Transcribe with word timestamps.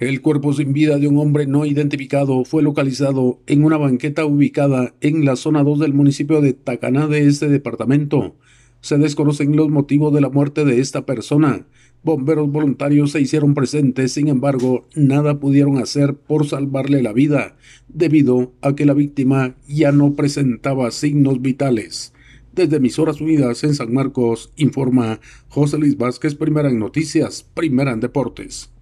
El 0.00 0.22
cuerpo 0.22 0.52
sin 0.52 0.72
vida 0.72 0.98
de 0.98 1.06
un 1.06 1.18
hombre 1.18 1.46
no 1.46 1.64
identificado 1.64 2.44
fue 2.44 2.64
localizado 2.64 3.38
en 3.46 3.62
una 3.62 3.76
banqueta 3.76 4.24
ubicada 4.24 4.92
en 5.00 5.24
la 5.24 5.36
zona 5.36 5.62
2 5.62 5.78
del 5.78 5.94
municipio 5.94 6.40
de 6.40 6.52
Tacaná 6.52 7.06
de 7.06 7.28
este 7.28 7.48
departamento. 7.48 8.34
Se 8.80 8.98
desconocen 8.98 9.54
los 9.54 9.70
motivos 9.70 10.12
de 10.12 10.20
la 10.20 10.30
muerte 10.30 10.64
de 10.64 10.80
esta 10.80 11.06
persona. 11.06 11.64
Bomberos 12.02 12.50
voluntarios 12.50 13.12
se 13.12 13.20
hicieron 13.20 13.54
presentes, 13.54 14.12
sin 14.12 14.26
embargo, 14.26 14.88
nada 14.96 15.38
pudieron 15.38 15.78
hacer 15.78 16.16
por 16.16 16.44
salvarle 16.44 17.00
la 17.00 17.12
vida, 17.12 17.56
debido 17.86 18.52
a 18.62 18.74
que 18.74 18.86
la 18.86 18.94
víctima 18.94 19.54
ya 19.68 19.92
no 19.92 20.14
presentaba 20.14 20.90
signos 20.90 21.40
vitales. 21.40 22.12
Desde 22.52 22.76
Emisoras 22.76 23.20
Unidas 23.20 23.62
en 23.62 23.74
San 23.76 23.94
Marcos, 23.94 24.52
informa 24.56 25.20
José 25.48 25.78
Luis 25.78 25.96
Vázquez, 25.96 26.34
primera 26.34 26.68
en 26.68 26.80
noticias, 26.80 27.48
primera 27.54 27.92
en 27.92 28.00
deportes. 28.00 28.70